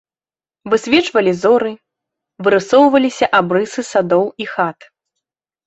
Высвечвалі 0.73 1.33
зоры, 1.41 1.73
вырысоўваліся 2.47 3.25
абрысы 3.43 3.81
садоў 3.93 4.25
і 4.45 4.51
хат. 4.57 4.79